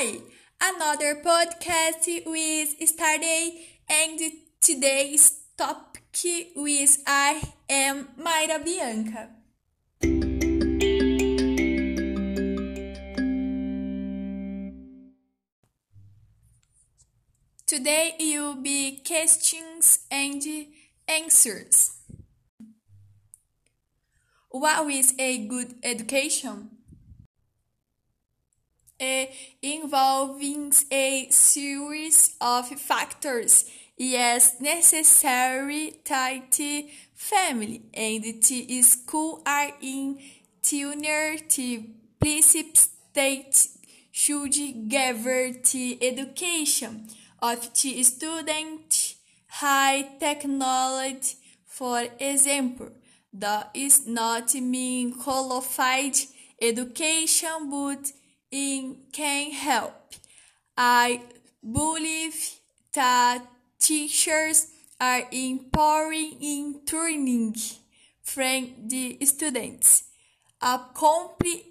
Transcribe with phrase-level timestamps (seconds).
[0.00, 0.20] Hi,
[0.62, 3.50] another podcast with started
[3.90, 4.20] and
[4.60, 6.04] today's topic
[6.54, 9.30] with I am Mayra Bianca.
[17.66, 20.40] Today you'll be questions and
[21.08, 21.90] answers.
[24.50, 26.77] What is a good education?
[29.00, 33.64] It involves a series of factors.
[33.96, 36.54] Yes, necessary that
[37.14, 40.18] family and the school are in
[40.62, 41.02] tune
[41.48, 41.84] to
[42.18, 43.68] principles that
[44.10, 47.06] should govern the education
[47.40, 49.14] of the student.
[49.48, 51.36] High technology,
[51.66, 52.90] for example,
[53.32, 56.16] that is not mean qualified
[56.60, 58.12] education, but
[58.50, 60.14] it can help.
[60.76, 61.22] I
[61.62, 62.58] believe
[62.94, 63.44] that
[63.78, 64.68] teachers
[65.00, 67.56] are empowering in training
[68.22, 70.04] from the students.
[70.60, 71.66] A complete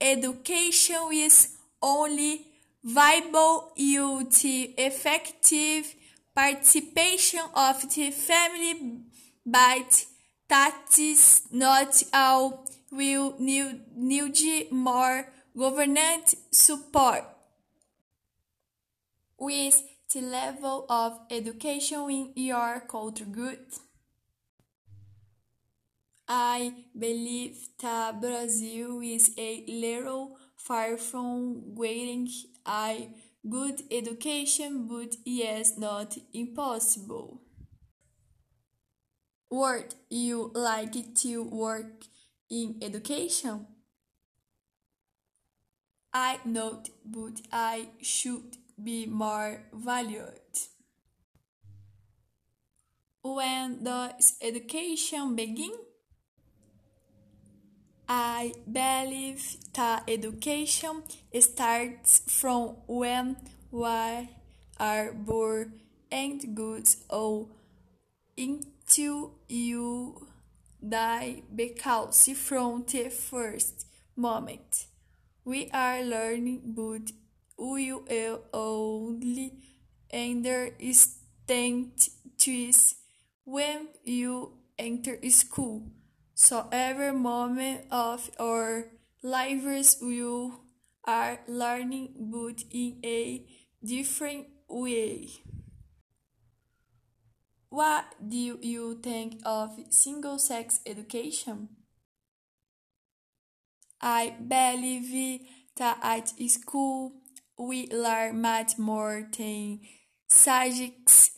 [0.00, 2.46] education is only
[2.82, 5.94] viable with effective
[6.34, 9.00] participation of the family,
[9.44, 10.04] but
[10.48, 17.24] that is not all will need more government support.
[19.40, 19.82] With
[20.14, 23.58] the level of education in your culture good?
[26.28, 32.26] I believe that Brazil is a little far from getting
[32.66, 33.10] a
[33.46, 37.42] good education, but yes, not impossible.
[39.50, 42.04] Would you like to work
[42.48, 43.66] in education?
[46.12, 50.40] I know, but I should be more valued.
[53.22, 55.72] When does education begin?
[58.08, 61.04] I believe that education
[61.38, 63.36] starts from when
[63.70, 64.28] we
[64.80, 67.46] are born and goes on
[68.36, 70.26] until you
[70.82, 74.86] die because from the first moment
[75.44, 77.12] we are learning but
[77.58, 79.52] will only
[80.12, 81.92] understand
[82.44, 82.94] this
[83.44, 85.90] when you enter school
[86.34, 88.86] so every moment of our
[89.22, 90.22] lives we
[91.04, 93.44] are learning but in a
[93.84, 95.28] different way.
[97.68, 101.68] What do you think of single sex education?
[104.00, 105.42] I believe
[105.76, 107.12] that at school
[107.58, 109.80] we learn much more than
[110.28, 111.30] subjects.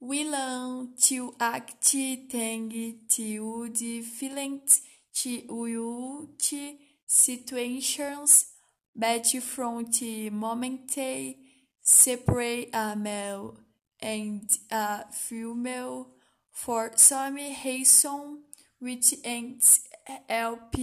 [0.00, 4.82] We learn to act, think, to feelings,
[5.22, 6.74] to
[7.06, 8.46] situations,
[8.94, 11.36] but from the moment they
[11.82, 13.58] separate a male
[14.00, 16.08] and a female.
[16.52, 18.42] For some reason
[18.80, 19.80] which ends
[20.28, 20.74] help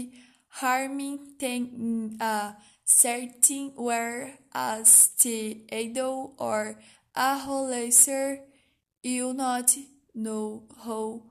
[0.55, 2.51] harming in a uh,
[2.85, 6.79] certain way as the idol or
[7.15, 8.41] a adolescent
[9.03, 9.75] you not
[10.13, 11.21] know how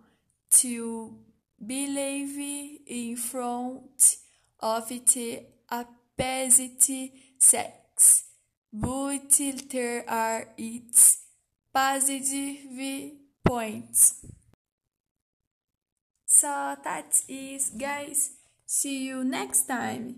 [0.51, 1.17] to
[1.65, 2.39] believe
[2.87, 4.17] in front
[4.61, 8.25] of the opposite sex,
[8.73, 9.41] but
[9.71, 11.19] there are its
[11.73, 14.25] positive points.
[16.27, 18.44] So that is guys.
[18.67, 20.17] See you next time!